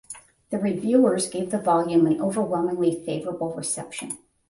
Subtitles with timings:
[0.49, 4.17] The reviewers gave the volume an overwhelmingly favourable reception.